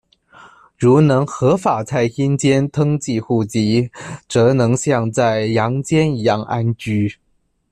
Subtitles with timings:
[0.79, 3.87] 如能合法在阴间登记户籍，
[4.27, 7.17] 则能像在阳间一样安居。